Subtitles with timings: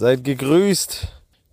[0.00, 1.08] Seid gegrüßt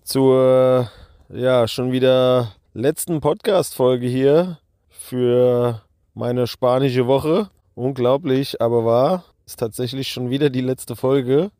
[0.05, 0.89] zur,
[1.27, 5.81] ja, schon wieder letzten Podcast-Folge hier für
[6.13, 7.49] meine spanische Woche.
[7.75, 9.25] Unglaublich, aber wahr.
[9.45, 11.51] Ist tatsächlich schon wieder die letzte Folge.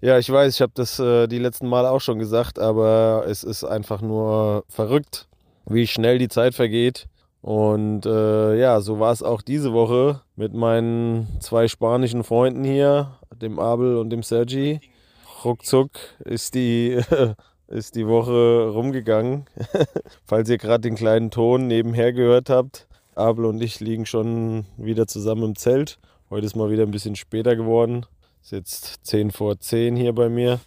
[0.00, 3.44] Ja, ich weiß, ich habe das äh, die letzten Male auch schon gesagt, aber es
[3.44, 5.28] ist einfach nur verrückt,
[5.66, 7.06] wie schnell die Zeit vergeht.
[7.42, 13.18] Und äh, ja, so war es auch diese Woche mit meinen zwei spanischen Freunden hier,
[13.30, 14.80] dem Abel und dem Sergi.
[15.44, 15.90] Ruckzuck
[16.24, 17.00] ist die,
[17.68, 19.46] ist die Woche rumgegangen.
[20.24, 25.06] Falls ihr gerade den kleinen Ton nebenher gehört habt, Abel und ich liegen schon wieder
[25.06, 25.98] zusammen im Zelt.
[26.30, 28.06] Heute ist mal wieder ein bisschen später geworden.
[28.42, 30.60] Ist jetzt 10 vor 10 hier bei mir.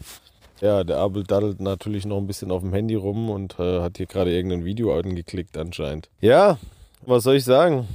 [0.61, 3.97] Ja, der Abel daddelt natürlich noch ein bisschen auf dem Handy rum und äh, hat
[3.97, 6.09] hier gerade irgendein Video angeklickt anscheinend.
[6.21, 6.57] Ja,
[7.05, 7.87] was soll ich sagen?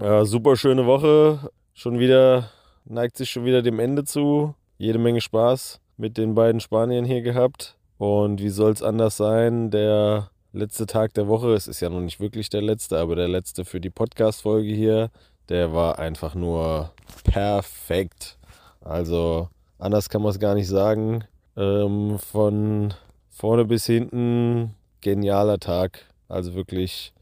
[0.00, 1.50] Ja, super schöne Woche.
[1.74, 2.50] Schon wieder,
[2.84, 4.54] neigt sich schon wieder dem Ende zu.
[4.78, 7.76] Jede Menge Spaß mit den beiden Spaniern hier gehabt.
[7.98, 9.70] Und wie soll es anders sein?
[9.70, 13.28] Der letzte Tag der Woche, es ist ja noch nicht wirklich der letzte, aber der
[13.28, 15.10] letzte für die Podcast-Folge hier,
[15.48, 16.92] der war einfach nur
[17.24, 18.38] perfekt.
[18.80, 21.24] Also anders kann man es gar nicht sagen.
[21.56, 22.94] Ähm, von
[23.28, 26.06] vorne bis hinten genialer Tag.
[26.28, 27.12] Also wirklich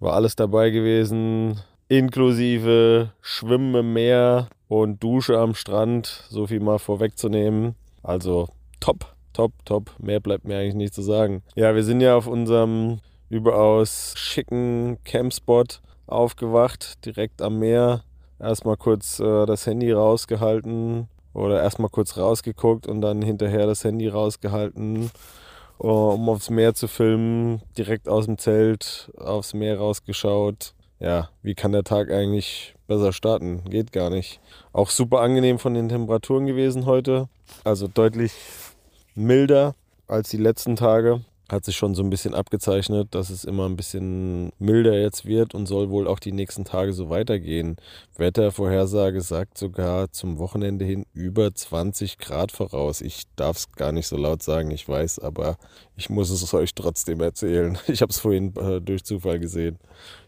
[0.00, 6.78] war alles dabei gewesen, inklusive Schwimmen im Meer und Dusche am Strand, so viel mal
[6.78, 7.76] vorwegzunehmen.
[8.04, 8.48] Also
[8.80, 9.90] top, top, top.
[9.98, 11.42] Mehr bleibt mir eigentlich nicht zu sagen.
[11.56, 18.04] Ja, wir sind ja auf unserem überaus schicken Campspot aufgewacht, direkt am Meer.
[18.38, 24.08] Erstmal kurz äh, das Handy rausgehalten oder erstmal kurz rausgeguckt und dann hinterher das Handy
[24.08, 27.62] rausgehalten, äh, um aufs Meer zu filmen.
[27.78, 30.74] Direkt aus dem Zelt aufs Meer rausgeschaut.
[31.00, 33.64] Ja, wie kann der Tag eigentlich besser starten?
[33.64, 34.40] Geht gar nicht.
[34.72, 37.28] Auch super angenehm von den Temperaturen gewesen heute.
[37.64, 38.32] Also deutlich
[39.14, 39.74] milder
[40.06, 43.76] als die letzten Tage hat sich schon so ein bisschen abgezeichnet, dass es immer ein
[43.76, 47.76] bisschen milder jetzt wird und soll wohl auch die nächsten Tage so weitergehen.
[48.16, 53.02] Wettervorhersage sagt sogar zum Wochenende hin über 20 Grad voraus.
[53.02, 55.56] Ich darf es gar nicht so laut sagen, ich weiß, aber
[55.96, 57.78] ich muss es euch trotzdem erzählen.
[57.94, 59.78] Ich habe es vorhin äh, durch Zufall gesehen.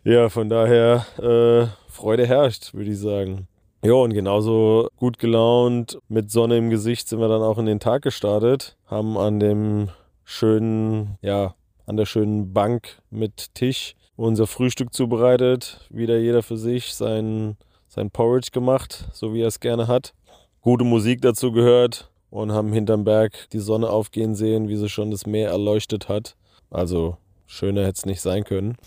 [0.04, 3.48] Ja, von daher äh, Freude herrscht, würde ich sagen.
[3.86, 7.78] Ja, und genauso gut gelaunt, mit Sonne im Gesicht sind wir dann auch in den
[7.78, 9.90] Tag gestartet, haben an dem
[10.24, 11.54] schönen, ja,
[11.86, 15.86] an der schönen Bank mit Tisch unser Frühstück zubereitet.
[15.88, 20.14] Wieder jeder für sich sein, sein Porridge gemacht, so wie er es gerne hat.
[20.62, 25.12] Gute Musik dazu gehört und haben hinterm Berg die Sonne aufgehen sehen, wie sie schon
[25.12, 26.34] das Meer erleuchtet hat.
[26.70, 28.78] Also schöner hätte es nicht sein können.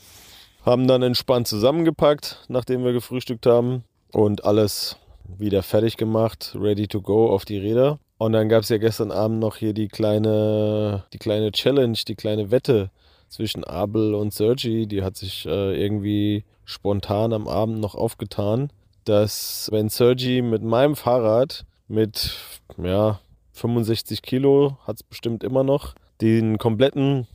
[0.66, 4.98] Haben dann entspannt zusammengepackt, nachdem wir gefrühstückt haben und alles
[5.38, 8.00] wieder fertig gemacht, ready to go auf die Räder.
[8.18, 12.16] Und dann gab es ja gestern Abend noch hier die kleine, die kleine Challenge, die
[12.16, 12.92] kleine Wette
[13.30, 14.88] zwischen Abel und Sergi.
[14.88, 18.72] Die hat sich äh, irgendwie spontan am Abend noch aufgetan,
[19.06, 22.36] dass wenn Sergi mit meinem Fahrrad mit
[22.78, 23.20] ja,
[23.54, 27.28] 65 Kilo, hat es bestimmt immer noch, den kompletten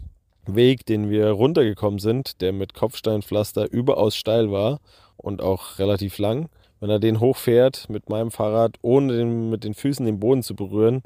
[0.46, 4.80] Weg, den wir runtergekommen sind, der mit Kopfsteinpflaster überaus steil war
[5.16, 6.48] und auch relativ lang,
[6.84, 10.54] wenn er den hochfährt mit meinem Fahrrad, ohne den, mit den Füßen den Boden zu
[10.54, 11.02] berühren,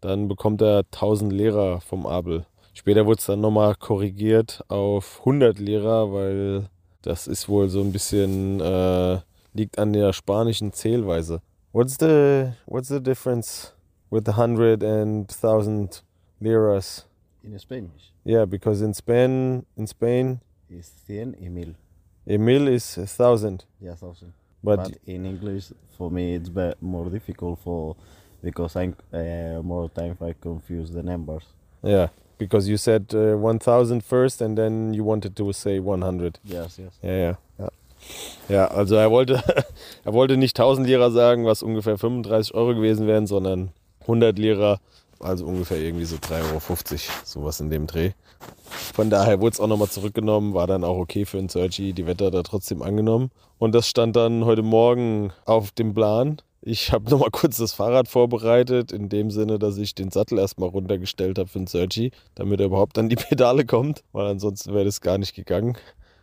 [0.00, 2.46] dann bekommt er 1000 Lehrer vom Abel.
[2.74, 6.68] Später wurde es dann nochmal korrigiert auf 100 Lehrer, weil
[7.02, 9.18] das ist wohl so ein bisschen, äh,
[9.52, 11.42] liegt an der spanischen Zählweise.
[11.72, 13.74] What's the, what's the difference
[14.10, 16.04] with the 100 and 1000
[16.38, 17.04] liras?
[17.42, 21.74] In Spanish, Yeah, because in Spain, in Spain, it's 100 y 1000.
[22.28, 23.64] a mil is a 1000.
[23.80, 24.32] Yeah, 1000.
[24.62, 26.50] But, But in English, for me, it's
[26.80, 27.96] more difficult for
[28.42, 31.44] because I'm uh, more times I confuse the numbers.
[31.82, 32.08] yeah,
[32.38, 36.38] because you said uh, 1000 first and then you wanted to say 100.
[36.44, 36.98] Yes, yes.
[37.02, 37.68] Ja, ja, ja.
[38.48, 39.42] Ja, also er wollte,
[40.04, 43.70] er wollte nicht 1000 Lira sagen, was ungefähr 35 Euro gewesen wären, sondern
[44.02, 44.78] 100 Lira,
[45.18, 46.60] also ungefähr irgendwie so 3,50 Euro,
[47.24, 48.12] sowas in dem Dreh.
[48.94, 52.06] Von daher wurde es auch nochmal zurückgenommen, war dann auch okay für den Sergi, die
[52.06, 53.30] Wetter da trotzdem angenommen.
[53.58, 56.36] Und das stand dann heute Morgen auf dem Plan.
[56.60, 60.68] Ich habe nochmal kurz das Fahrrad vorbereitet, in dem Sinne, dass ich den Sattel erstmal
[60.68, 64.84] runtergestellt habe für den Sergi, damit er überhaupt an die Pedale kommt, weil ansonsten wäre
[64.84, 65.76] das gar nicht gegangen.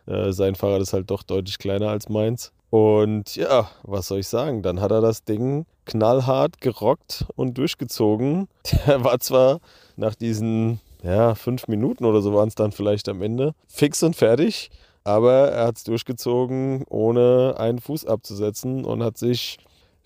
[0.06, 2.52] Äh, sein Fahrrad ist halt doch deutlich kleiner als meins.
[2.70, 4.62] Und ja, was soll ich sagen?
[4.62, 8.48] Dann hat er das Ding knallhart gerockt und durchgezogen.
[8.86, 9.60] Der war zwar
[9.96, 14.16] nach diesen ja, fünf Minuten oder so waren es dann vielleicht am Ende, fix und
[14.16, 14.70] fertig,
[15.04, 19.58] aber er hat es durchgezogen, ohne einen Fuß abzusetzen und hat sich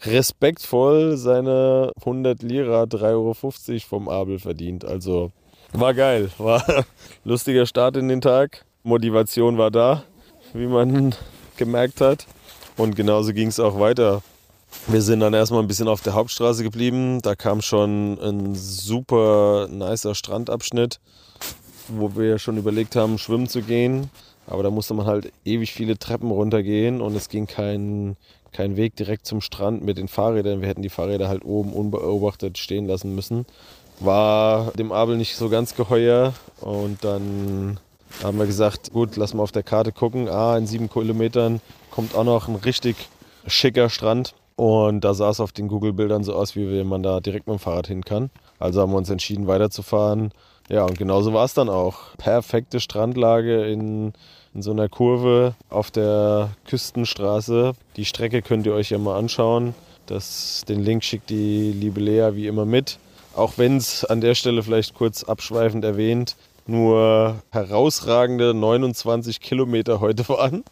[0.03, 3.35] respektvoll seine 100 Lira, 3,50 Euro
[3.89, 4.85] vom Abel verdient.
[4.85, 5.33] Also
[5.73, 6.65] war geil, war
[7.25, 8.65] lustiger Start in den Tag.
[8.83, 10.05] Motivation war da,
[10.53, 11.15] wie man
[11.57, 12.27] gemerkt hat.
[12.77, 14.23] Und genauso ging es auch weiter.
[14.87, 17.21] Wir sind dann erstmal ein bisschen auf der Hauptstraße geblieben.
[17.23, 21.01] Da kam schon ein super nicer Strandabschnitt,
[21.89, 24.11] wo wir schon überlegt haben, schwimmen zu gehen.
[24.49, 28.17] Aber da musste man halt ewig viele Treppen runtergehen und es ging kein,
[28.53, 30.61] kein Weg direkt zum Strand mit den Fahrrädern.
[30.61, 33.47] Wir hätten die Fahrräder halt oben unbeobachtet stehen lassen müssen.
[34.01, 37.79] War dem Abel nicht so ganz geheuer und dann
[38.23, 40.29] haben wir gesagt, gut, lass mal auf der Karte gucken.
[40.29, 41.61] Ah, in sieben Kilometern
[41.91, 42.97] kommt auch noch ein richtig
[43.47, 44.35] schicker Strand.
[44.57, 47.61] Und da sah es auf den Google-Bildern so aus, wie man da direkt mit dem
[47.61, 48.31] Fahrrad hin kann.
[48.59, 50.33] Also haben wir uns entschieden, weiterzufahren.
[50.69, 52.17] Ja, und genauso war es dann auch.
[52.19, 54.13] Perfekte Strandlage in,
[54.55, 57.73] in so einer Kurve auf der Küstenstraße.
[57.97, 59.75] Die Strecke könnt ihr euch ja mal anschauen.
[60.07, 62.99] Das, den Link schickt die liebe Lea wie immer mit.
[63.35, 66.37] Auch wenn es an der Stelle vielleicht kurz abschweifend erwähnt,
[66.67, 70.65] nur herausragende 29 Kilometer heute waren.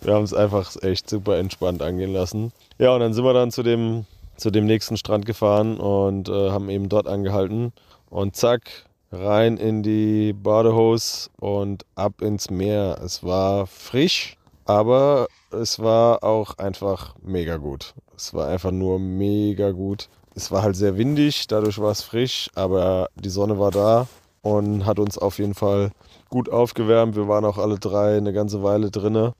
[0.00, 2.52] Wir haben es einfach echt super entspannt angehen lassen.
[2.78, 4.04] Ja, und dann sind wir dann zu dem,
[4.36, 7.72] zu dem nächsten Strand gefahren und äh, haben eben dort angehalten.
[8.10, 8.84] Und zack,
[9.14, 12.98] rein in die Badehose und ab ins Meer.
[13.04, 17.94] Es war frisch, aber es war auch einfach mega gut.
[18.16, 20.08] Es war einfach nur mega gut.
[20.34, 24.08] Es war halt sehr windig, dadurch war es frisch, aber die Sonne war da
[24.42, 25.90] und hat uns auf jeden Fall
[26.28, 27.14] gut aufgewärmt.
[27.16, 29.34] Wir waren auch alle drei eine ganze Weile drinne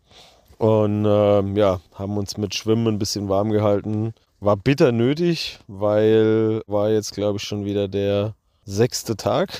[0.58, 4.14] und ähm, ja, haben uns mit Schwimmen ein bisschen warm gehalten.
[4.40, 9.50] War bitter nötig, weil war jetzt glaube ich schon wieder der sechste Tag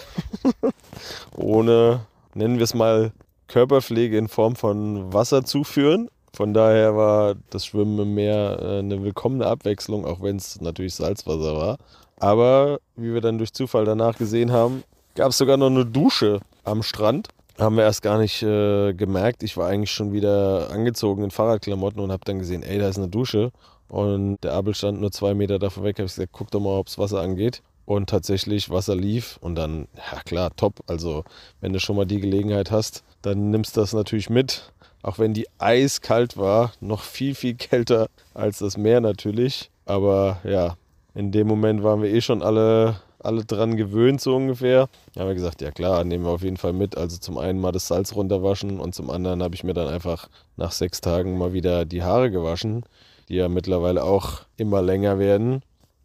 [1.36, 2.00] ohne,
[2.34, 3.12] nennen wir es mal,
[3.48, 6.08] Körperpflege in Form von Wasser zuführen.
[6.34, 10.94] Von daher war das Schwimmen im Meer äh, eine willkommene Abwechslung, auch wenn es natürlich
[10.94, 11.78] Salzwasser war.
[12.18, 14.82] Aber wie wir dann durch Zufall danach gesehen haben,
[15.14, 17.28] gab es sogar noch eine Dusche am Strand.
[17.58, 19.44] Haben wir erst gar nicht äh, gemerkt.
[19.44, 22.98] Ich war eigentlich schon wieder angezogen in Fahrradklamotten und habe dann gesehen, ey, da ist
[22.98, 23.52] eine Dusche.
[23.88, 25.98] Und der Abel stand nur zwei Meter davon weg.
[25.98, 27.62] Habe ich gesagt, guck doch mal, ob es Wasser angeht.
[27.86, 29.38] Und tatsächlich Wasser lief.
[29.40, 30.80] Und dann, ja klar, top.
[30.86, 31.24] Also,
[31.60, 34.72] wenn du schon mal die Gelegenheit hast, dann nimmst du das natürlich mit.
[35.02, 39.70] Auch wenn die eiskalt war, noch viel, viel kälter als das Meer natürlich.
[39.84, 40.76] Aber ja,
[41.14, 44.88] in dem Moment waren wir eh schon alle alle dran gewöhnt, so ungefähr.
[45.14, 46.96] Da haben wir gesagt, ja klar, nehmen wir auf jeden Fall mit.
[46.96, 50.28] Also zum einen mal das Salz runterwaschen und zum anderen habe ich mir dann einfach
[50.56, 52.84] nach sechs Tagen mal wieder die Haare gewaschen,
[53.28, 55.62] die ja mittlerweile auch immer länger werden.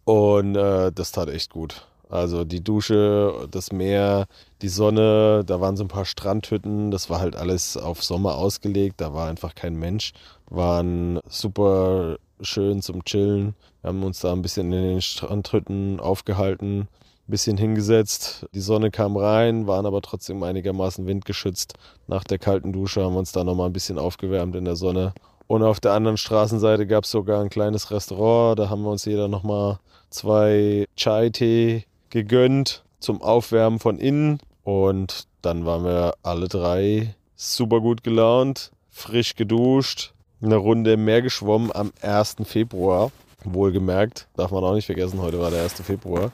[0.10, 1.86] Und äh, das tat echt gut.
[2.10, 4.26] Also die Dusche, das Meer,
[4.64, 9.02] die Sonne, da waren so ein paar Strandhütten, das war halt alles auf Sommer ausgelegt,
[9.02, 10.14] da war einfach kein Mensch.
[10.48, 13.54] Waren super schön zum Chillen.
[13.84, 16.88] Wir haben uns da ein bisschen in den Strandhütten aufgehalten,
[17.28, 18.48] bisschen hingesetzt.
[18.56, 21.76] Die Sonne kam rein, waren aber trotzdem einigermaßen windgeschützt.
[22.08, 25.14] Nach der kalten Dusche haben wir uns da nochmal ein bisschen aufgewärmt in der Sonne.
[25.50, 28.60] Und auf der anderen Straßenseite gab es sogar ein kleines Restaurant.
[28.60, 29.80] Da haben wir uns jeder nochmal
[30.12, 34.40] zwei Chai-Tee gegönnt zum Aufwärmen von innen.
[34.64, 41.24] Und dann waren wir alle drei super gut gelaunt, frisch geduscht, eine Runde im Meer
[41.24, 42.36] geschwommen am 1.
[42.44, 43.12] Februar.
[43.44, 45.82] Wohlgemerkt, darf man auch nicht vergessen, heute war der 1.
[45.82, 46.32] Februar.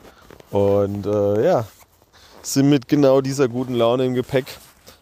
[0.50, 1.66] Und äh, ja,
[2.42, 4.44] sind mit genau dieser guten Laune im Gepäck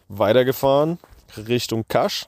[0.07, 0.99] weitergefahren
[1.35, 2.27] Richtung Kasch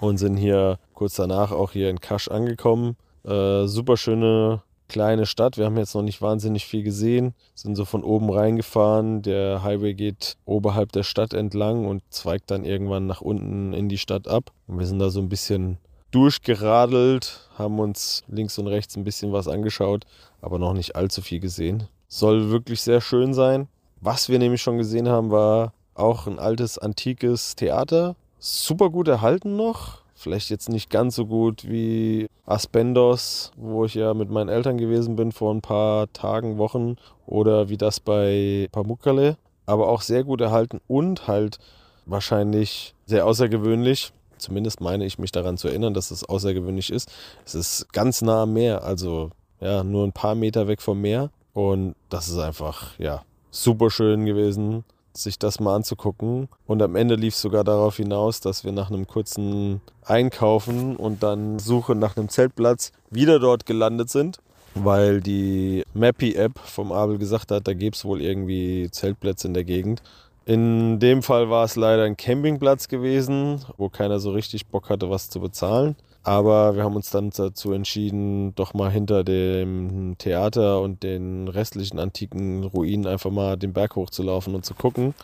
[0.00, 2.96] und sind hier kurz danach auch hier in Kasch angekommen.
[3.24, 5.58] Äh, super schöne kleine Stadt.
[5.58, 9.22] Wir haben jetzt noch nicht wahnsinnig viel gesehen, sind so von oben reingefahren.
[9.22, 13.98] Der Highway geht oberhalb der Stadt entlang und zweigt dann irgendwann nach unten in die
[13.98, 14.50] Stadt ab.
[14.66, 15.78] Und wir sind da so ein bisschen
[16.10, 20.04] durchgeradelt, haben uns links und rechts ein bisschen was angeschaut,
[20.40, 21.86] aber noch nicht allzu viel gesehen.
[22.08, 23.68] Soll wirklich sehr schön sein.
[24.00, 28.16] Was wir nämlich schon gesehen haben, war auch ein altes, antikes Theater.
[28.38, 30.02] Super gut erhalten noch.
[30.14, 35.16] Vielleicht jetzt nicht ganz so gut wie Aspendos, wo ich ja mit meinen Eltern gewesen
[35.16, 36.96] bin vor ein paar Tagen, Wochen.
[37.26, 39.36] Oder wie das bei Pamukkale.
[39.66, 41.58] Aber auch sehr gut erhalten und halt
[42.06, 44.12] wahrscheinlich sehr außergewöhnlich.
[44.38, 47.10] Zumindest meine ich mich daran zu erinnern, dass es außergewöhnlich ist.
[47.44, 48.84] Es ist ganz nah am Meer.
[48.84, 49.30] Also
[49.60, 51.30] ja, nur ein paar Meter weg vom Meer.
[51.54, 54.84] Und das ist einfach, ja, super schön gewesen,
[55.18, 56.48] sich das mal anzugucken.
[56.66, 61.22] Und am Ende lief es sogar darauf hinaus, dass wir nach einem kurzen Einkaufen und
[61.22, 64.38] dann Suche nach einem Zeltplatz wieder dort gelandet sind,
[64.74, 69.64] weil die Mappy-App vom Abel gesagt hat, da gäbe es wohl irgendwie Zeltplätze in der
[69.64, 70.02] Gegend.
[70.46, 75.10] In dem Fall war es leider ein Campingplatz gewesen, wo keiner so richtig Bock hatte,
[75.10, 75.94] was zu bezahlen.
[76.22, 81.98] Aber wir haben uns dann dazu entschieden, doch mal hinter dem Theater und den restlichen
[81.98, 85.14] antiken Ruinen einfach mal den Berg hochzulaufen und zu gucken.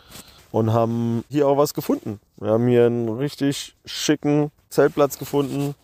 [0.51, 2.19] Und haben hier auch was gefunden.
[2.37, 5.75] Wir haben hier einen richtig schicken Zeltplatz gefunden.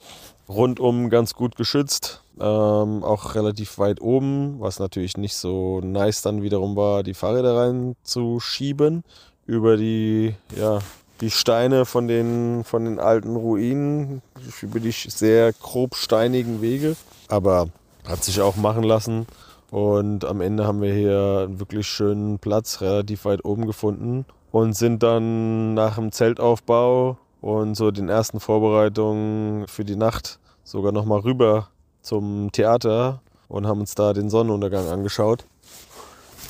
[0.47, 2.23] Rundum ganz gut geschützt.
[2.39, 7.57] Ähm, auch relativ weit oben, was natürlich nicht so nice dann wiederum war, die Fahrräder
[7.57, 9.03] reinzuschieben
[9.45, 10.79] über die ja,
[11.21, 14.21] die Steine von den, von den alten Ruinen,
[14.61, 16.95] über die sehr grob steinigen Wege.
[17.27, 17.69] Aber
[18.07, 19.27] hat sich auch machen lassen.
[19.69, 24.73] Und am Ende haben wir hier einen wirklich schönen Platz relativ weit oben gefunden und
[24.75, 31.19] sind dann nach dem Zeltaufbau und so den ersten Vorbereitungen für die Nacht sogar nochmal
[31.19, 31.69] rüber
[32.01, 35.45] zum Theater und haben uns da den Sonnenuntergang angeschaut.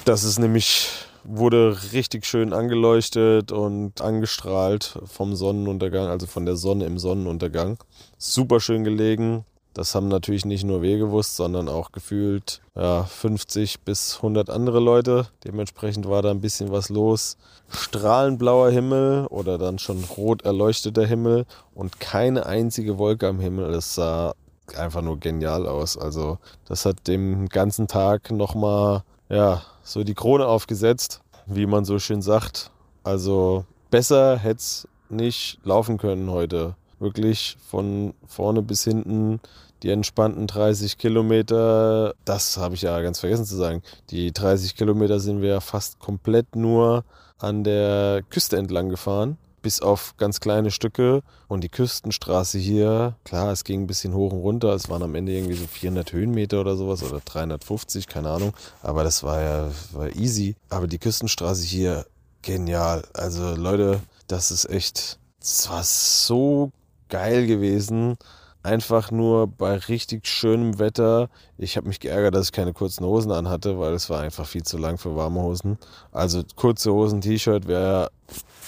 [0.06, 0.90] Das ist nämlich
[1.24, 7.78] wurde richtig schön angeleuchtet und angestrahlt vom Sonnenuntergang, also von der Sonne im Sonnenuntergang.
[8.18, 9.46] Super schön gelegen.
[9.74, 14.82] Das haben natürlich nicht nur wir gewusst, sondern auch gefühlt ja, 50 bis 100 andere
[14.82, 15.28] Leute.
[15.46, 17.38] Dementsprechend war da ein bisschen was los.
[17.70, 23.72] Strahlenblauer Himmel oder dann schon rot erleuchteter Himmel und keine einzige Wolke am Himmel.
[23.72, 24.34] Das sah
[24.76, 25.98] einfach nur genial aus.
[25.98, 26.38] Also
[26.68, 32.22] das hat dem ganzen Tag nochmal ja, so die Krone aufgesetzt, wie man so schön
[32.22, 32.72] sagt.
[33.04, 36.76] Also besser hätte es nicht laufen können heute.
[37.00, 39.40] Wirklich von vorne bis hinten
[39.84, 42.14] die entspannten 30 Kilometer.
[42.26, 43.82] Das habe ich ja ganz vergessen zu sagen.
[44.12, 47.04] Die 30 Kilometer sind wir fast komplett nur
[47.40, 51.22] an der Küste entlang gefahren bis auf ganz kleine Stücke.
[51.48, 54.74] Und die Küstenstraße hier, klar, es ging ein bisschen hoch und runter.
[54.74, 58.54] Es waren am Ende irgendwie so 400 Höhenmeter oder sowas oder 350, keine Ahnung.
[58.82, 60.56] Aber das war ja war easy.
[60.70, 62.06] Aber die Küstenstraße hier,
[62.42, 63.04] genial.
[63.14, 66.72] Also Leute, das ist echt, das war so
[67.10, 68.18] geil gewesen.
[68.64, 71.30] Einfach nur bei richtig schönem Wetter.
[71.58, 74.62] Ich habe mich geärgert, dass ich keine kurzen Hosen anhatte, weil es war einfach viel
[74.62, 75.80] zu lang für warme Hosen.
[76.12, 78.12] Also kurze Hosen, T-Shirt wäre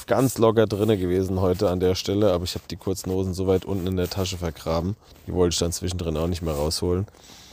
[0.07, 3.45] ganz locker drinne gewesen heute an der Stelle, aber ich habe die kurzen Hosen so
[3.45, 4.95] weit unten in der Tasche vergraben.
[5.27, 7.05] Die wollte ich dann zwischendrin auch nicht mehr rausholen.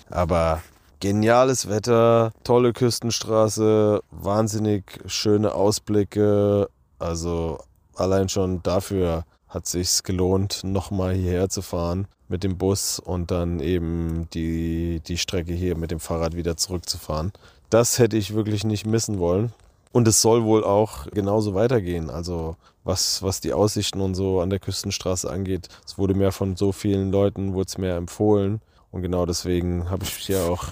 [0.08, 0.62] Aber
[0.98, 6.70] geniales Wetter, tolle Küstenstraße, wahnsinnig schöne Ausblicke.
[6.98, 7.58] Also
[7.96, 13.60] allein schon dafür hat sich's gelohnt, nochmal hierher zu fahren mit dem Bus und dann
[13.60, 17.32] eben die, die Strecke hier mit dem Fahrrad wieder zurückzufahren.
[17.68, 19.52] Das hätte ich wirklich nicht missen wollen.
[19.92, 22.10] Und es soll wohl auch genauso weitergehen.
[22.10, 26.56] Also was, was die Aussichten und so an der Küstenstraße angeht, es wurde mehr von
[26.56, 28.60] so vielen Leuten, wurde es mehr empfohlen.
[28.92, 30.64] Und genau deswegen habe ich ja auch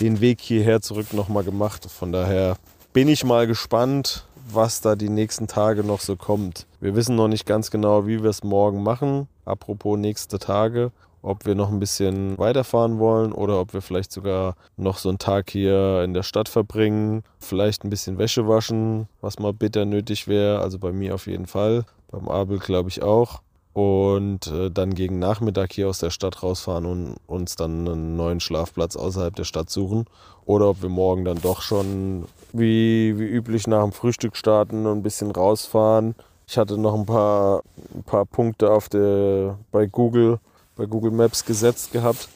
[0.00, 1.88] den Weg hierher zurück nochmal gemacht.
[1.88, 2.56] Von daher
[2.92, 6.66] bin ich mal gespannt, was da die nächsten Tage noch so kommt.
[6.80, 9.28] Wir wissen noch nicht ganz genau, wie wir es morgen machen.
[9.44, 10.92] Apropos nächste Tage
[11.26, 15.18] ob wir noch ein bisschen weiterfahren wollen oder ob wir vielleicht sogar noch so einen
[15.18, 20.28] Tag hier in der Stadt verbringen, vielleicht ein bisschen Wäsche waschen, was mal bitter nötig
[20.28, 23.42] wäre, also bei mir auf jeden Fall, beim Abel glaube ich auch.
[23.72, 28.40] Und äh, dann gegen Nachmittag hier aus der Stadt rausfahren und uns dann einen neuen
[28.40, 30.06] Schlafplatz außerhalb der Stadt suchen.
[30.46, 32.24] Oder ob wir morgen dann doch schon
[32.58, 36.14] wie, wie üblich nach dem Frühstück starten und ein bisschen rausfahren.
[36.46, 37.62] Ich hatte noch ein paar,
[37.94, 40.38] ein paar Punkte auf der, bei Google,
[40.76, 42.28] bei Google Maps gesetzt gehabt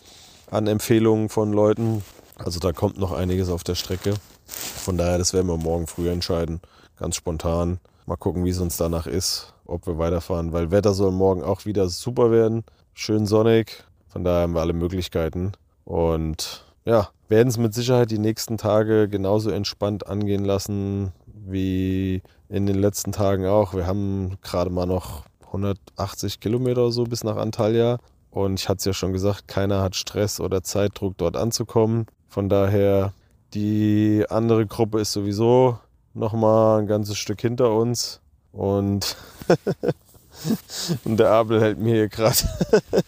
[0.50, 2.02] an Empfehlungen von Leuten.
[2.36, 4.14] Also da kommt noch einiges auf der Strecke.
[4.46, 6.60] Von daher, das werden wir morgen früh entscheiden.
[6.98, 7.78] Ganz spontan.
[8.06, 10.52] Mal gucken, wie es uns danach ist, ob wir weiterfahren.
[10.52, 12.64] Weil Wetter soll morgen auch wieder super werden.
[12.94, 13.84] Schön sonnig.
[14.08, 15.52] Von daher haben wir alle Möglichkeiten.
[15.84, 22.66] Und ja, werden es mit Sicherheit die nächsten Tage genauso entspannt angehen lassen wie in
[22.66, 23.74] den letzten Tagen auch.
[23.74, 27.98] Wir haben gerade mal noch 180 Kilometer oder so bis nach Antalya.
[28.30, 32.06] Und ich hatte es ja schon gesagt, keiner hat Stress oder Zeitdruck, dort anzukommen.
[32.28, 33.12] Von daher,
[33.54, 35.78] die andere Gruppe ist sowieso
[36.14, 38.20] nochmal ein ganzes Stück hinter uns.
[38.52, 39.16] Und,
[41.04, 42.36] und der Abel hält mir hier gerade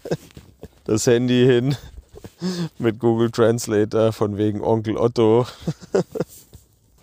[0.84, 1.76] das Handy hin
[2.78, 5.46] mit Google Translator von wegen Onkel Otto.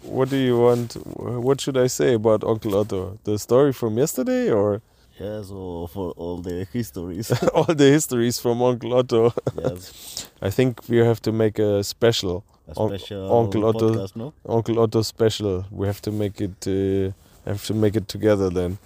[0.01, 0.96] What do you want?
[1.15, 3.19] What should I say about Onkel Otto?
[3.25, 4.81] The story from yesterday or?
[5.19, 7.31] Yeah, so for all the histories.
[7.53, 9.34] all the histories from Uncle Otto.
[9.62, 10.27] yes.
[10.41, 12.43] I think we have to make a special.
[12.69, 13.93] A special Uncle Otto.
[13.93, 14.34] podcast, no?
[14.48, 15.65] Onkel Otto Special.
[15.72, 17.12] We have to make it, uh,
[17.50, 18.77] have to make it together then.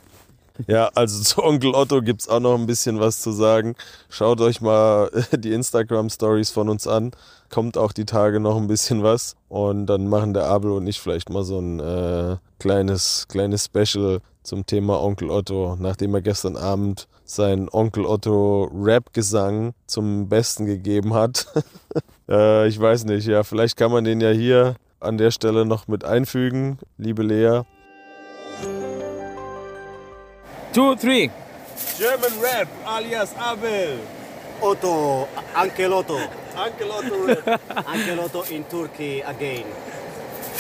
[0.68, 3.76] Ja, also zu Onkel Otto gibt's auch noch ein bisschen was zu sagen.
[4.10, 7.12] Schaut euch mal die Instagram Stories von uns an.
[7.50, 9.36] Kommt auch die Tage noch ein bisschen was.
[9.50, 14.20] Und dann machen der Abel und ich vielleicht mal so ein äh, kleines, kleines Special
[14.44, 21.14] zum Thema Onkel Otto, nachdem er gestern Abend seinen Onkel Otto Rap-Gesang zum Besten gegeben
[21.14, 21.48] hat.
[22.30, 25.88] äh, ich weiß nicht, ja, vielleicht kann man den ja hier an der Stelle noch
[25.88, 27.64] mit einfügen, liebe Lea.
[30.74, 31.30] Two, three.
[32.00, 34.00] German Rap alias Abel.
[34.60, 36.18] Otto, Uncle Otto,
[36.58, 37.62] Uncle Otto Rap.
[37.88, 39.66] Uncle Otto in Turkey again.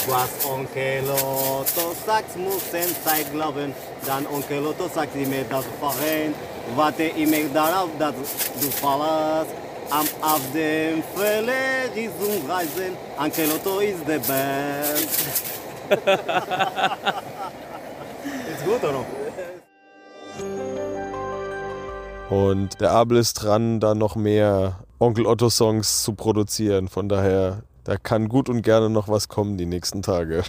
[0.08, 3.74] Was Onkel Otto sagt, müssen Zeit glauben.
[4.06, 6.36] Dann Onkel Otto sagt immer das Verein.
[6.76, 9.56] Warte immer darauf, dass du verlässt.
[9.90, 12.96] Am auf dem Verlegung reisen.
[13.18, 15.10] Onkel Otto ist the best.
[18.54, 19.04] ist gut, oder?
[22.30, 26.88] Und der Abel ist dran, da noch mehr Onkel Otto Songs zu produzieren.
[26.88, 30.44] Von daher, da kann gut und gerne noch was kommen die nächsten Tage.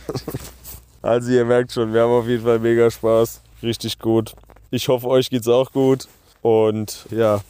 [1.02, 3.42] also ihr merkt schon, wir haben auf jeden Fall mega Spaß.
[3.62, 4.34] Richtig gut.
[4.70, 6.08] Ich hoffe, euch geht's auch gut.
[6.40, 7.40] Und ja,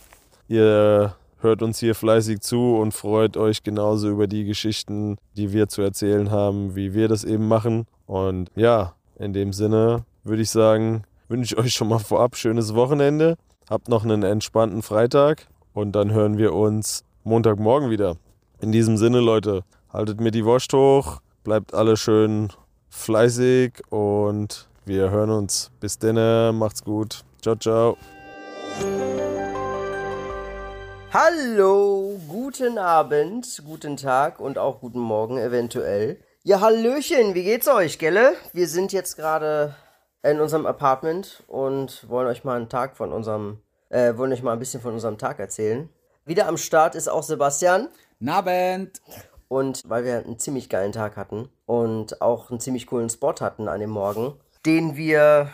[0.48, 5.68] ihr hört uns hier fleißig zu und freut euch genauso über die Geschichten, die wir
[5.68, 7.86] zu erzählen haben, wie wir das eben machen.
[8.06, 12.74] Und ja, in dem Sinne würde ich sagen, wünsche ich euch schon mal vorab schönes
[12.74, 13.36] Wochenende.
[13.68, 18.16] Habt noch einen entspannten Freitag und dann hören wir uns Montagmorgen wieder.
[18.60, 19.62] In diesem Sinne, Leute,
[19.92, 22.52] haltet mir die Wurst hoch, bleibt alle schön
[22.90, 25.70] fleißig und wir hören uns.
[25.80, 27.24] Bis dann, macht's gut.
[27.40, 27.96] Ciao, ciao.
[31.12, 36.18] Hallo, guten Abend, guten Tag und auch guten Morgen eventuell.
[36.42, 38.34] Ja, Hallöchen, wie geht's euch, gelle?
[38.52, 39.74] Wir sind jetzt gerade
[40.24, 43.58] in unserem Apartment und wollen euch mal einen Tag von unserem,
[43.90, 45.90] äh, wollen euch mal ein bisschen von unserem Tag erzählen.
[46.24, 49.02] Wieder am Start ist auch Sebastian Nabend.
[49.48, 53.68] und weil wir einen ziemlich geilen Tag hatten und auch einen ziemlich coolen Spot hatten
[53.68, 54.34] an dem Morgen,
[54.64, 55.50] den wir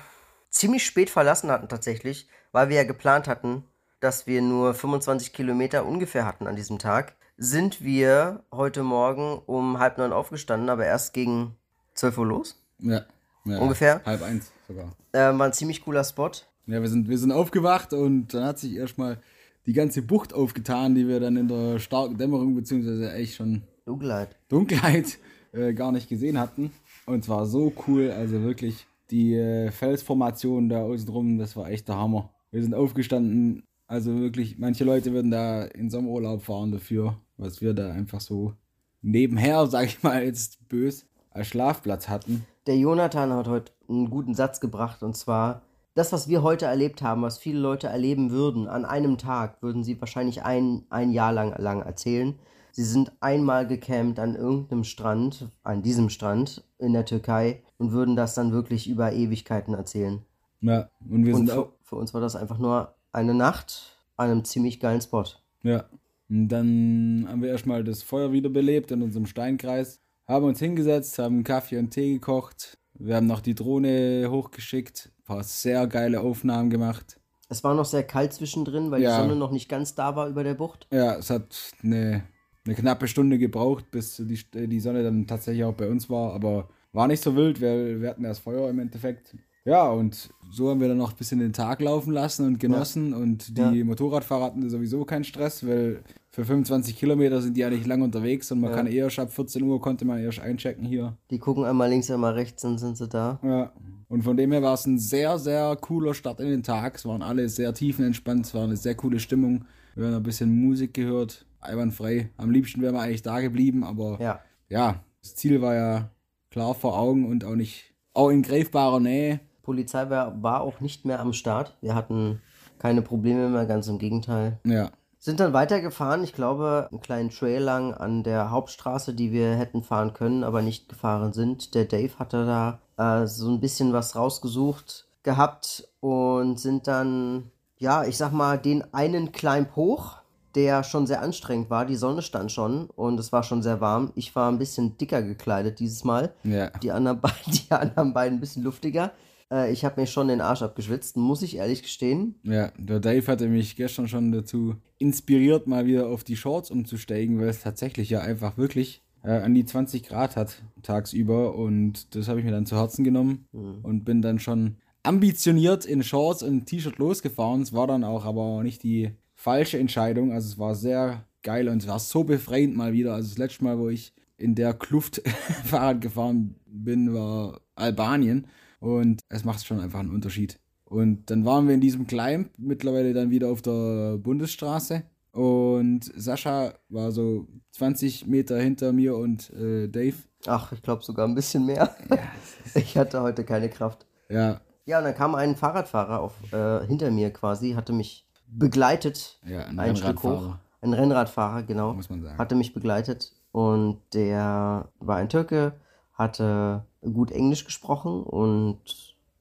[0.51, 3.65] ziemlich spät verlassen hatten tatsächlich, weil wir ja geplant hatten,
[3.99, 9.81] dass wir nur 25 Kilometer ungefähr hatten an diesem Tag, sind wir heute Morgen um
[9.81, 11.57] halb neun aufgestanden, aber erst gegen
[11.95, 12.63] 12 Uhr los.
[12.79, 13.03] Ja.
[13.45, 13.59] ja.
[13.59, 14.01] Ungefähr?
[14.05, 14.97] Halb eins sogar.
[15.13, 16.31] Äh, war ein ziemlich cooler Spot.
[16.67, 19.19] Ja, wir sind, wir sind aufgewacht und dann hat sich erstmal
[19.67, 24.37] die ganze Bucht aufgetan, die wir dann in der starken Dämmerung beziehungsweise echt schon Dunkelheit.
[24.49, 25.19] Dunkelheit
[25.53, 26.71] äh, gar nicht gesehen hatten.
[27.07, 31.89] Und zwar so cool, also wirklich die äh, Felsformation da außen drum, das war echt
[31.89, 32.31] der Hammer.
[32.53, 37.75] Wir sind aufgestanden, also wirklich, manche Leute würden da in Sommerurlaub fahren dafür, was wir
[37.75, 38.55] da einfach so
[39.03, 42.47] nebenher, sag ich mal jetzt bös, als Schlafplatz hatten.
[42.67, 45.63] Der Jonathan hat heute einen guten Satz gebracht und zwar,
[45.95, 49.83] das, was wir heute erlebt haben, was viele Leute erleben würden, an einem Tag, würden
[49.83, 52.39] sie wahrscheinlich ein, ein Jahr lang, lang erzählen.
[52.73, 58.15] Sie sind einmal gecampt an irgendeinem Strand, an diesem Strand in der Türkei und würden
[58.15, 60.23] das dann wirklich über Ewigkeiten erzählen.
[60.61, 61.73] Ja, und wir Und sind für, auch.
[61.83, 65.25] für uns war das einfach nur eine Nacht an einem ziemlich geilen Spot.
[65.63, 65.87] Ja.
[66.29, 71.43] Und dann haben wir erstmal das Feuer wiederbelebt in unserem Steinkreis, haben uns hingesetzt, haben
[71.45, 72.79] Kaffee und Tee gekocht.
[72.95, 77.19] Wir haben noch die Drohne hochgeschickt, ein paar sehr geile Aufnahmen gemacht.
[77.49, 79.11] Es war noch sehr kalt zwischendrin, weil Ja.
[79.17, 80.87] die Sonne noch nicht ganz da war über der Bucht.
[80.93, 82.23] Ja, es hat eine,
[82.65, 86.69] eine knappe Stunde gebraucht, bis die, die Sonne dann tatsächlich auch bei uns war, aber
[86.93, 89.35] war nicht so wild, weil wir hatten das Feuer im Endeffekt.
[89.71, 93.15] Ja, und so haben wir dann noch ein bisschen den Tag laufen lassen und genossen
[93.15, 93.85] und die Ja.
[93.85, 98.51] Motorradfahrer hatten sowieso keinen Stress, weil für 25 Kilometer sind die ja nicht lang unterwegs
[98.51, 98.77] und man Ja.
[98.77, 101.17] kann erst ab 14 Uhr konnte man erst einchecken hier.
[101.31, 103.39] Die gucken einmal links, einmal rechts, dann sind sie da.
[103.45, 103.73] Ja.
[104.09, 106.97] Und von dem her war es ein sehr, sehr cooler Start in den Tag.
[106.97, 109.67] Es waren alle sehr tiefenentspannt, es war eine sehr coole Stimmung.
[109.95, 112.31] Wir haben ein bisschen Musik gehört, einwandfrei.
[112.39, 114.41] Am liebsten wären wir eigentlich da geblieben, aber Ja.
[114.69, 116.11] ja, das Ziel war ja
[116.51, 119.39] klar vor Augen und auch nicht, auch in greifbarer Nähe.
[119.63, 121.77] Polizei war, war auch nicht mehr am Start.
[121.81, 122.41] Wir hatten
[122.79, 124.59] keine Probleme mehr, ganz im Gegenteil.
[124.65, 129.55] Ja, Sind dann weitergefahren, ich glaube, einen kleinen Trail lang an der Hauptstraße, die wir
[129.55, 131.75] hätten fahren können, aber nicht gefahren sind.
[131.75, 138.05] Der Dave hatte da äh, so ein bisschen was rausgesucht gehabt und sind dann, ja,
[138.05, 140.21] ich sag mal, den einen Climb hoch
[140.55, 141.87] der schon sehr anstrengend war.
[141.87, 144.13] Die Sonne stand schon und es war schon sehr warm.
[144.15, 146.35] Ich war ein bisschen dicker gekleidet dieses Mal.
[146.43, 146.71] Ja.
[146.83, 149.13] Die anderen, be die anderen beiden ein bisschen luftiger.
[149.53, 152.37] Äh, ich habe mir schon den Arsch abgeschwitzt, muss ich ehrlich gestehen.
[152.43, 157.41] Ja, der Dave hatte mich gestern schon dazu inspiriert, mal wieder auf die Shorts umzusteigen,
[157.41, 162.29] weil es tatsächlich ja einfach wirklich äh, an die 20 Grad hat tagsüber und das
[162.29, 163.47] habe ich mir dann zu Herzen genommen
[163.83, 167.63] und bin dann schon ambitioniert in Shorts und T-Shirt losgefahren.
[167.63, 171.83] Es war dann auch aber nicht die falsche Entscheidung, also es war sehr geil und
[171.83, 173.15] es war so befreiend mal wieder.
[173.15, 175.23] Also das letzte Mal, wo ich in der Kluft
[175.65, 178.47] Fahrrad gefahren bin, war Albanien
[178.81, 180.59] und es macht schon einfach einen Unterschied.
[180.85, 185.05] Und dann waren wir in diesem Climb, mittlerweile dann wieder auf der Bundesstraße.
[185.33, 190.17] Und Sascha war so 20 Meter hinter mir und äh, Dave.
[190.47, 191.95] Ach, ich glaube sogar ein bisschen mehr.
[192.75, 194.07] ich hatte heute keine Kraft.
[194.29, 199.39] Ja, Ja, und dann kam ein Fahrradfahrer auf, äh, hinter mir quasi, hatte mich begleitet.
[199.47, 200.31] Ja, ein ein Stück hoch.
[200.31, 200.61] Rennradfahrer.
[200.81, 201.93] Ein Rennradfahrer, genau.
[201.95, 202.39] Muss man sagen.
[202.39, 205.75] Hatte mich begleitet und der war ein Türke,
[206.21, 208.79] hatte gut Englisch gesprochen und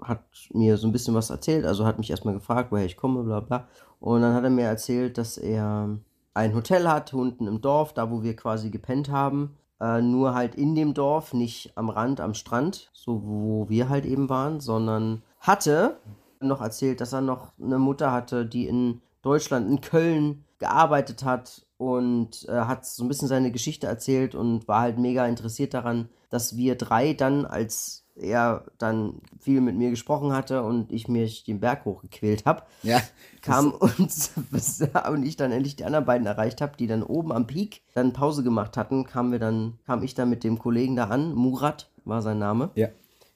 [0.02, 1.66] hat mir so ein bisschen was erzählt.
[1.66, 3.68] Also hat mich erstmal gefragt, woher ich komme, bla bla.
[4.00, 5.98] Und dann hat er mir erzählt, dass er
[6.34, 9.58] ein Hotel hat, unten im Dorf, da wo wir quasi gepennt haben.
[9.82, 14.06] Äh, nur halt in dem Dorf, nicht am Rand, am Strand, so wo wir halt
[14.06, 15.98] eben waren, sondern hatte
[16.40, 21.66] noch erzählt, dass er noch eine Mutter hatte, die in Deutschland, in Köln gearbeitet hat
[21.80, 26.10] und äh, hat so ein bisschen seine Geschichte erzählt und war halt mega interessiert daran,
[26.30, 31.46] dass wir drei dann, als er dann viel mit mir gesprochen hatte und ich mich
[31.46, 33.02] den Berg hochgequält habe, Ja,
[33.42, 34.34] kam uns
[35.10, 38.12] und ich dann endlich die anderen beiden erreicht habe, die dann oben am Peak dann
[38.12, 41.90] Pause gemacht hatten, kamen wir dann, kam ich dann mit dem Kollegen da an, Murat
[42.04, 42.90] war sein Name, ja.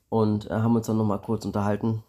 [0.10, 2.03] und äh, haben uns dann nochmal kurz unterhalten.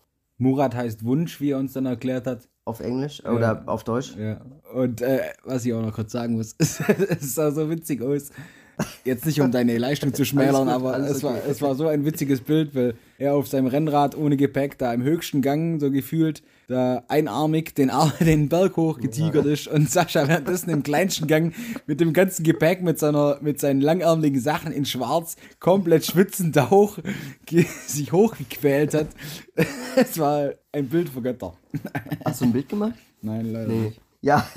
[0.44, 2.48] Murat heißt Wunsch, wie er uns dann erklärt hat.
[2.66, 4.14] Auf Englisch äh, oder auf Deutsch.
[4.16, 4.40] Ja.
[4.74, 8.30] Und äh, was ich auch noch kurz sagen muss, es sah so witzig aus.
[9.04, 11.50] Jetzt nicht um deine Leistung zu schmälern, gut, aber es war, okay.
[11.50, 15.02] es war so ein witziges Bild, weil er auf seinem Rennrad ohne Gepäck da im
[15.02, 20.70] höchsten Gang so gefühlt da einarmig den, Ar den Berg hochgetigert ist und Sascha währenddessen
[20.70, 21.54] im kleinsten Gang
[21.86, 26.70] mit dem ganzen Gepäck, mit, seiner, mit seinen langärmeligen Sachen in schwarz, komplett schwitzend da
[26.70, 26.98] hoch,
[27.86, 29.08] sich hochgequält hat.
[29.96, 31.54] Es war ein Bild für Götter.
[32.24, 32.94] Hast du ein Bild gemacht?
[33.22, 33.80] Nein, leider Nee.
[33.80, 34.00] nicht.
[34.22, 34.48] Ja,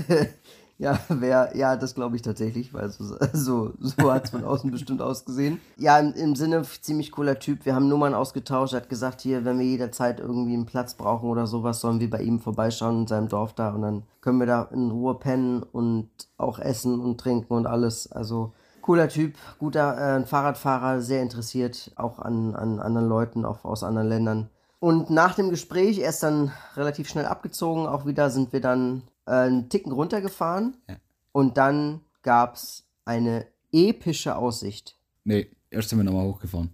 [0.80, 4.70] ja, wer, ja, das glaube ich tatsächlich, weil so, so, so hat es von außen
[4.72, 5.60] bestimmt ausgesehen.
[5.78, 7.66] Ja, im, im Sinne ziemlich cooler Typ.
[7.66, 8.74] Wir haben Nummern ausgetauscht.
[8.74, 12.10] Er hat gesagt, hier, wenn wir jederzeit irgendwie einen Platz brauchen oder sowas, sollen wir
[12.10, 15.64] bei ihm vorbeischauen in seinem Dorf da und dann können wir da in Ruhe pennen
[15.64, 18.12] und auch essen und trinken und alles.
[18.12, 23.84] Also cooler Typ, guter äh, Fahrradfahrer, sehr interessiert auch an, an anderen Leuten, auch aus
[23.84, 24.50] anderen Ländern.
[24.80, 29.02] Und nach dem Gespräch, er ist dann relativ schnell abgezogen, auch wieder sind wir dann
[29.28, 30.78] äh, einen Ticken runtergefahren.
[30.90, 30.96] Ja.
[31.32, 34.98] Und dann gab es eine epische Aussicht.
[35.24, 36.74] Nee, erst sind wir nochmal hochgefahren.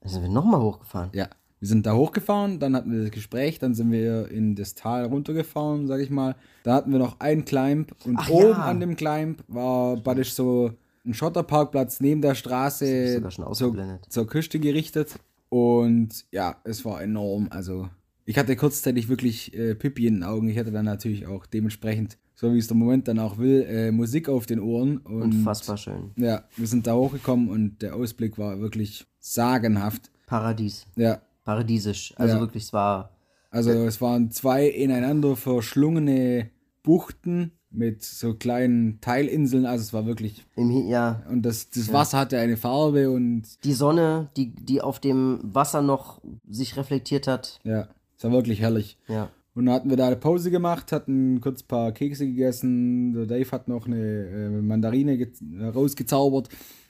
[0.00, 1.10] Dann sind wir nochmal hochgefahren.
[1.14, 1.28] Ja,
[1.60, 5.04] wir sind da hochgefahren, dann hatten wir das Gespräch, dann sind wir in das Tal
[5.06, 6.34] runtergefahren, sag ich mal.
[6.64, 8.64] Da hatten wir noch einen Climb und Ach oben ja.
[8.64, 10.72] an dem Climb war praktisch so
[11.04, 15.14] ein Schotterparkplatz neben der Straße zur, zur Küste gerichtet.
[15.48, 17.48] Und ja, es war enorm.
[17.50, 17.88] Also
[18.32, 20.48] ich hatte kurzzeitig wirklich äh, Pipi in den Augen.
[20.48, 23.92] Ich hatte dann natürlich auch dementsprechend, so wie es der Moment dann auch will, äh,
[23.92, 24.96] Musik auf den Ohren.
[24.98, 26.12] Und Unfassbar schön.
[26.16, 30.10] Ja, wir sind da hochgekommen und der Ausblick war wirklich sagenhaft.
[30.24, 30.86] Paradies.
[30.96, 32.14] Ja, Paradiesisch.
[32.16, 32.40] Also Ja.
[32.40, 33.10] wirklich, es war.
[33.50, 36.48] Also es waren zwei ineinander verschlungene
[36.82, 39.66] Buchten mit so kleinen Teilinseln.
[39.66, 40.42] Also es war wirklich.
[40.56, 45.00] Im, ja, Und das, das Wasser hatte eine Farbe und die Sonne, die, die auf
[45.00, 47.60] dem Wasser noch sich reflektiert hat.
[47.64, 47.88] ja,
[48.22, 48.98] es war wirklich herrlich.
[49.08, 49.30] Ja.
[49.54, 53.12] Und dann hatten wir da eine Pause gemacht, hatten kurz ein paar Kekse gegessen.
[53.12, 55.30] Der Dave hat noch eine äh, Mandarine ge-
[55.74, 56.48] rausgezaubert.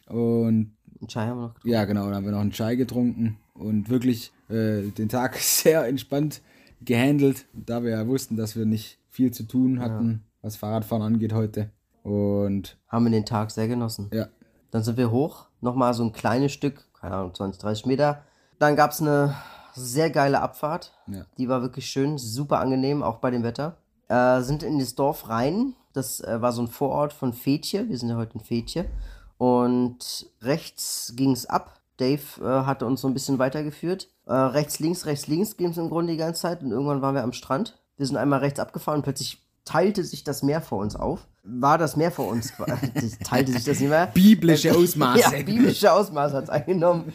[0.09, 1.69] Und Einen Chai haben wir noch getrunken.
[1.71, 5.87] ja, genau, dann haben wir noch einen Chai getrunken und wirklich äh, den Tag sehr
[5.87, 6.41] entspannt
[6.85, 11.33] gehandelt, da wir ja wussten, dass wir nicht viel zu tun hatten, was Fahrradfahren angeht
[11.33, 11.71] heute.
[12.03, 14.09] Und Haben wir den Tag sehr genossen.
[14.13, 14.27] ja,
[14.71, 18.23] Dann sind wir hoch, nochmal so ein kleines Stück, keine Ahnung, 20, 30 Meter.
[18.59, 19.35] Dann gab es eine
[19.75, 20.93] sehr geile Abfahrt.
[21.07, 21.25] Ja.
[21.39, 23.77] Die war wirklich schön, super angenehm, auch bei dem Wetter.
[24.09, 25.75] Äh, sind in das Dorf rein.
[25.93, 27.89] Das äh, war so ein Vorort von Fetje.
[27.89, 28.87] Wir sind ja heute in Fetje.
[29.39, 31.81] Und rechts ging es ab.
[31.97, 34.09] Dave äh, hatte uns so ein bisschen weitergeführt.
[34.27, 36.63] Äh, rechts, links, rechts, links ging es im Grunde die ganze Zeit.
[36.63, 37.79] Und irgendwann waren wir am Strand.
[37.97, 41.27] Wir sind einmal rechts abgefahren und plötzlich teilte sich das Meer vor uns auf.
[41.45, 42.53] War das Meer vor uns?
[43.25, 44.07] teilte sich das nicht mehr?
[44.07, 45.21] biblische Ausmaße.
[45.21, 47.13] Ja, biblische Ausmaße hat es eingenommen.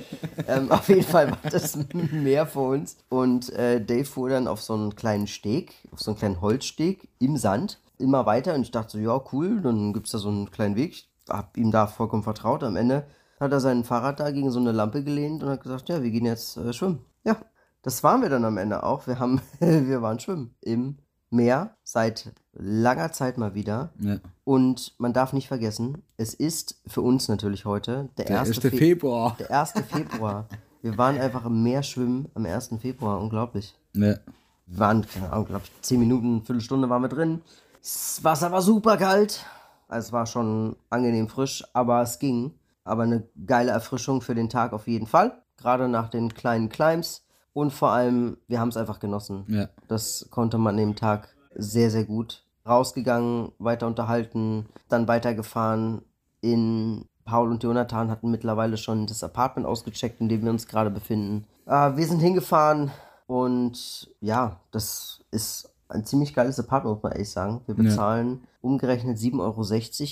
[0.48, 2.98] ähm, auf jeden Fall war das Meer vor uns.
[3.10, 7.08] Und äh, Dave fuhr dann auf so einen kleinen Steg, auf so einen kleinen Holzsteg
[7.20, 7.80] im Sand.
[7.98, 10.76] immer weiter und ich dachte so, ja, cool, dann gibt es da so einen kleinen
[10.76, 10.92] Weg.
[10.92, 12.64] Ich hab ihm da vollkommen vertraut.
[12.64, 13.08] Am Ende
[13.40, 16.12] hat er sein Fahrrad da gegen so eine Lampe gelehnt und hat gesagt, ja, wir
[16.12, 17.06] gehen jetzt äh, schwimmen.
[17.24, 17.38] Ja,
[17.82, 19.08] das waren wir dann am Ende auch.
[19.08, 20.98] Wir haben, wir waren schwimmen im
[21.30, 23.92] Meer seit langer Zeit mal wieder.
[24.00, 24.18] Ja.
[24.46, 28.50] Und man darf nicht vergessen, es ist für uns natürlich heute der, Der 1.
[28.50, 28.60] 1.
[28.60, 29.36] Fe- Februar.
[29.40, 29.74] Der 1.
[29.90, 30.48] Februar.
[30.82, 32.70] Wir waren einfach im Meer schwimmen am 1.
[32.80, 33.20] Februar.
[33.20, 33.76] Unglaublich.
[33.94, 34.16] Ja.
[34.68, 37.42] Wir waren, keine Ahnung, glaube ich, 10 Minuten, Viertelstunde waren wir drin.
[37.82, 39.46] Das Wasser war super kalt.
[39.90, 42.54] Also es war schon angenehm frisch, aber es ging.
[42.84, 45.42] Aber eine geile Erfrischung für den Tag auf jeden Fall.
[45.58, 47.24] Gerade nach den kleinen Climbs.
[47.58, 49.43] Und vor allem, wir haben es einfach genossen.
[49.48, 49.67] Ja.
[49.88, 52.43] Das konnte man an dem Tag sehr, sehr gut.
[52.67, 56.04] Rausgegangen, weiter unterhalten, dann weitergefahren.
[56.41, 60.91] In Paul und Jonathan hatten mittlerweile schon das Apartment ausgecheckt, in dem wir uns gerade
[60.91, 61.48] befinden.
[61.65, 62.91] Äh, wir sind hingefahren
[63.26, 67.62] und ja, das ist ein ziemlich geiles Apartment, muss man ehrlich sagen.
[67.65, 67.82] Wir Ja.
[67.84, 69.39] bezahlen umgerechnet 7,60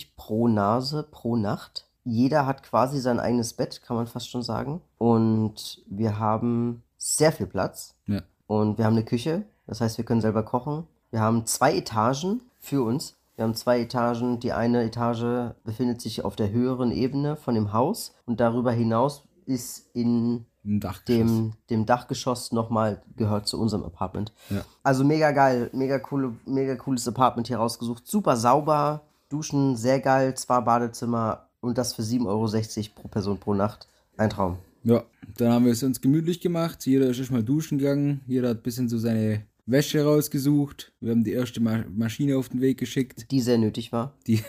[0.08, 1.86] Euro pro Nase pro Nacht.
[2.06, 4.82] Jeder hat quasi sein eigenes Bett, kann man fast schon sagen.
[4.98, 7.96] Und wir haben sehr viel Platz.
[8.08, 8.22] Ja.
[8.48, 10.88] Und wir haben eine Küche, das heißt, wir können selber kochen.
[11.12, 13.16] Wir haben zwei Etagen für uns.
[13.36, 14.40] Wir haben zwei Etagen.
[14.40, 19.24] Die eine Etage befindet sich auf der höheren Ebene von dem Haus und darüber hinaus
[19.46, 21.06] ist in Dachgeschoss.
[21.06, 24.34] dem, dem Dachgeschoss nochmal gehört zu unserem Apartment.
[24.50, 24.66] Ja.
[24.82, 28.08] Also mega geil, mega coole, mega cooles Apartment hier rausgesucht.
[28.08, 33.54] Super sauber, Duschen sehr geil, zwei Badezimmer und das für 7,60 Euro pro Person pro
[33.54, 33.88] Nacht.
[34.18, 34.58] Ein Traum.
[34.84, 35.04] Ja,
[35.38, 36.86] dann haben wir es uns gemütlich gemacht.
[36.86, 38.22] Jeder ist erstmal duschen gegangen.
[38.28, 40.94] Jeder hat ein bisschen so seine Wäsche rausgesucht.
[41.00, 43.32] Wir haben die erste Ma Maschine auf den Weg geschickt.
[43.32, 44.16] Die sehr nötig war.
[44.28, 44.42] Die,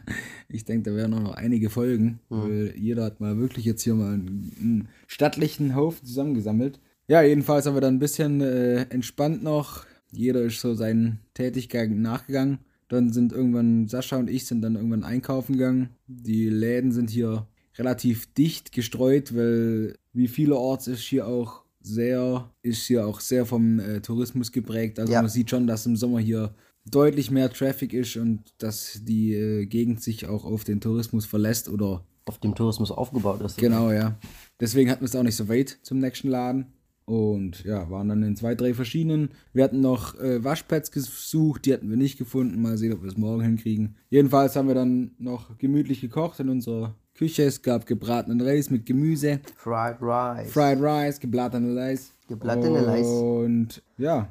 [0.48, 3.94] ich denke, da werden auch noch einige Folgen, weil jeder hat mal wirklich jetzt hier
[3.94, 6.80] mal einen, einen stattlichen Haufen zusammengesammelt.
[7.06, 9.84] Ja, jedenfalls haben wir dann ein bisschen äh, entspannt noch.
[10.10, 12.58] Jeder ist so seinen Tätigkeiten nachgegangen.
[12.88, 15.90] Dann sind irgendwann Sascha und ich sind dann irgendwann einkaufen gegangen.
[16.06, 17.46] Die Läden sind hier
[17.78, 23.78] relativ dicht gestreut, weil wie vielerorts ist hier auch sehr, ist hier auch sehr vom
[23.78, 24.98] äh, Tourismus geprägt.
[24.98, 25.20] Also Ja.
[25.22, 26.54] man sieht schon, dass im Sommer hier
[26.86, 31.68] deutlich mehr Traffic ist und dass die äh, Gegend sich auch auf den Tourismus verlässt
[31.68, 33.58] oder Auf dem Tourismus aufgebaut ist.
[33.58, 34.16] Genau, ja.
[34.60, 36.66] Deswegen hatten wir es auch nicht so weit zum nächsten Laden.
[37.06, 39.28] Und ja, waren dann in zwei, drei verschiedenen.
[39.52, 42.62] Wir hatten noch äh, Waschpads gesucht, die hatten wir nicht gefunden.
[42.62, 43.96] Mal sehen, ob wir es morgen hinkriegen.
[44.08, 47.44] Jedenfalls haben wir dann noch gemütlich gekocht in unserer Küche.
[47.44, 50.52] Es gab gebratenen Reis mit Gemüse, Fried Rice.
[50.52, 52.10] Fried Rice, gebratene Reis.
[52.28, 53.06] Gebratene Reis.
[53.06, 54.28] Und ja,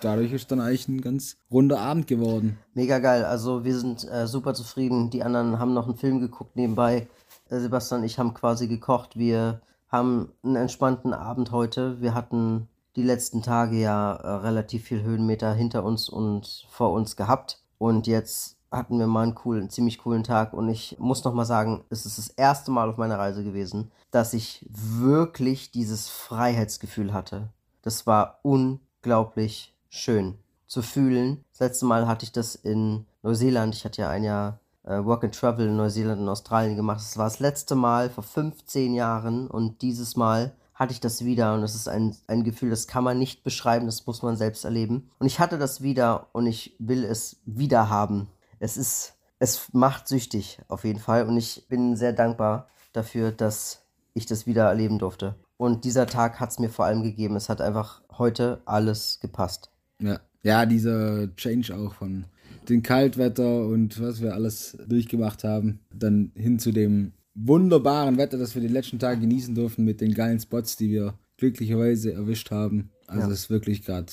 [0.00, 2.58] dadurch ist dann eigentlich ein ganz runder Abend geworden.
[2.74, 3.24] Mega geil.
[3.24, 5.10] Also wir sind äh, super zufrieden.
[5.10, 7.08] Die anderen haben noch einen Film geguckt nebenbei.
[7.48, 9.16] Äh, Sebastian und ich haben quasi gekocht.
[9.16, 12.00] Wir haben einen entspannten Abend heute.
[12.00, 17.16] Wir hatten die letzten Tage ja äh, relativ viel Höhenmeter hinter uns und vor uns
[17.16, 17.62] gehabt.
[17.78, 20.52] Und jetzt hatten wir mal einen coolen, ziemlich coolen Tag.
[20.52, 23.90] Und ich muss noch mal sagen, es ist das erste Mal auf meiner Reise gewesen,
[24.10, 27.48] dass ich wirklich dieses Freiheitsgefühl hatte.
[27.82, 31.44] Das war unglaublich schön zu fühlen.
[31.52, 33.74] Das letzte Mal hatte ich das in Neuseeland.
[33.74, 37.00] Ich hatte ja ein Jahr äh, Work and Travel in Neuseeland und Australien gemacht.
[37.00, 41.54] Das war das letzte Mal vor 15 Jahren und dieses Mal hatte ich das wieder
[41.54, 44.64] und das ist ein, ein Gefühl, das kann man nicht beschreiben, das muss man selbst
[44.64, 45.10] erleben.
[45.18, 48.28] Und ich hatte das wieder und ich will es wieder haben.
[48.58, 53.82] Es ist, es macht süchtig auf jeden Fall und ich bin sehr dankbar dafür, dass
[54.14, 55.34] ich das wieder erleben durfte.
[55.58, 57.36] Und dieser Tag hat es mir vor allem gegeben.
[57.36, 59.70] Es hat einfach heute alles gepasst.
[60.00, 62.24] Ja, ja dieser Change auch von
[62.68, 68.54] dem Kaltwetter und was wir alles durchgemacht haben, dann hin zu dem wunderbaren Wetter, das
[68.54, 72.90] wir die letzten Tage genießen durften mit den geilen Spots, die wir glücklicherweise erwischt haben.
[73.06, 73.32] Also Ja.
[73.32, 74.12] es ist wirklich gerade,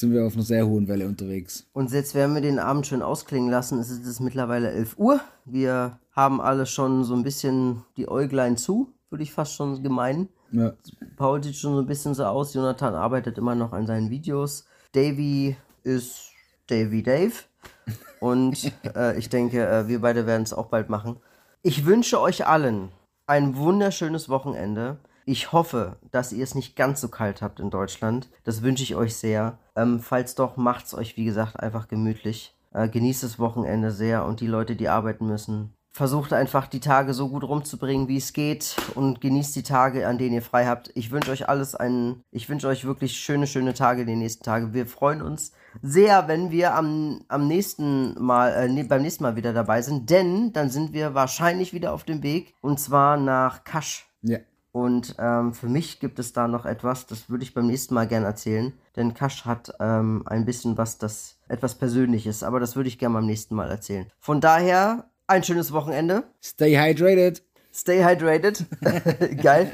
[0.00, 1.66] sind wir auf einer sehr hohen Welle unterwegs.
[1.72, 3.78] Und jetzt werden wir den Abend schön ausklingen lassen.
[3.78, 5.20] Es ist jetzt mittlerweile 11 Uhr.
[5.44, 10.30] Wir haben alle schon so ein bisschen die Äuglein zu, würde ich fast schon gemeinen.
[10.52, 10.72] Ja,
[11.16, 12.54] Paul sieht schon so ein bisschen so aus.
[12.54, 14.64] Jonathan arbeitet immer noch an seinen Videos.
[14.92, 16.32] Davy ist
[16.66, 17.34] Davy Dave.
[18.20, 21.16] Und äh, ich denke, äh, wir beide werden es auch bald machen.
[21.62, 22.88] Ich wünsche euch allen
[23.26, 24.98] ein wunderschönes Wochenende.
[25.24, 28.30] Ich hoffe, dass ihr es nicht ganz so kalt habt in Deutschland.
[28.44, 29.58] Das wünsche ich euch sehr.
[29.76, 32.56] Ähm, falls doch, macht es euch, wie gesagt, einfach gemütlich.
[32.72, 35.74] Äh, genießt das Wochenende sehr und die Leute, die arbeiten müssen.
[35.92, 40.18] Versucht einfach die Tage so gut rumzubringen, wie es geht und genießt die Tage, an
[40.18, 40.92] denen ihr frei habt.
[40.94, 44.72] Ich wünsche euch alles einen, ich wünsche euch wirklich schöne, schöne Tage die nächsten Tage.
[44.72, 45.52] Wir freuen uns
[45.82, 50.10] sehr, wenn wir am, am nächsten Mal, äh, nee, beim nächsten Mal wieder dabei sind,
[50.10, 54.08] denn dann sind wir wahrscheinlich wieder auf dem Weg und zwar nach Kasch.
[54.22, 54.38] ja.
[54.72, 58.06] Und ähm, für mich gibt es da noch etwas, das würde ich beim nächsten Mal
[58.06, 58.72] gerne erzählen.
[58.96, 63.16] Denn Kasch hat ähm, ein bisschen was, das etwas Persönliches, aber das würde ich gerne
[63.16, 64.06] beim nächsten Mal erzählen.
[64.18, 66.24] Von daher ein schönes Wochenende.
[66.42, 67.42] Stay hydrated.
[67.72, 68.66] Stay hydrated.
[69.42, 69.70] Geil.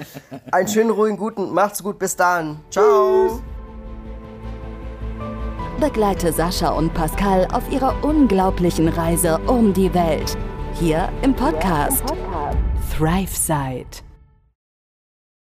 [0.53, 1.53] Einen schönen, ruhigen, guten.
[1.53, 1.99] Macht's gut.
[1.99, 2.61] Bis dann.
[2.71, 3.43] Ciao.
[5.81, 10.37] Begleite Sascha und Pascal auf ihrer unglaublichen Reise um die Welt.
[10.75, 12.03] Hier im Podcast,
[12.95, 14.06] Thrive Side.